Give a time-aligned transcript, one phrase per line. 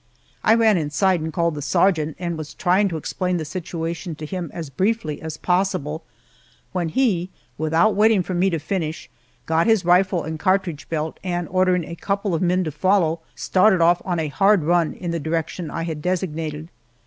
[0.43, 4.25] I ran inside and called the sergeant, and was trying to explain the situation to
[4.25, 6.01] him as briefly as possible
[6.71, 9.11] when he, without waiting for me to finish,
[9.45, 13.79] got his rifle and cartridge belt, and ordering a couple of men to follow, started
[13.79, 16.71] off on a hard run in the direction I had designated.